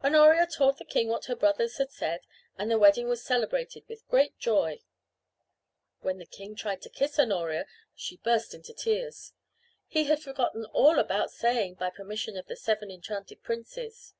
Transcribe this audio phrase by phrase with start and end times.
[0.00, 2.20] Honoria told the king what her brothers had said
[2.56, 4.78] and the wedding was celebrated with great joy.
[6.02, 9.32] When the king tried to kiss Honoria she burst into tears.
[9.88, 14.14] He had forgotten all about saying: "By permission of the seven enchanted princes."